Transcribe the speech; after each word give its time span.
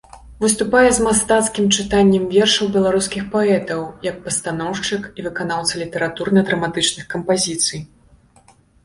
Выступае 0.43 0.87
з 0.97 1.01
мастацкім 1.07 1.65
чытаннем 1.81 2.23
вершаў 2.35 2.71
беларускіх 2.77 3.27
паэтаў, 3.35 3.83
як 4.07 4.17
пастаноўшчык 4.23 5.03
і 5.21 5.27
выканаўца 5.29 5.73
літаратурна-драматычных 5.83 7.05
кампазіцый. 7.13 7.85